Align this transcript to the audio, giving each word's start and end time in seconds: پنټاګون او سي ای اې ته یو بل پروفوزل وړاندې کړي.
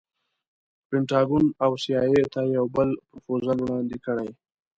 پنټاګون 0.87 1.45
او 1.63 1.71
سي 1.81 1.91
ای 2.03 2.11
اې 2.17 2.23
ته 2.33 2.41
یو 2.57 2.65
بل 2.75 2.89
پروفوزل 3.09 3.57
وړاندې 3.61 3.97
کړي. 4.05 4.29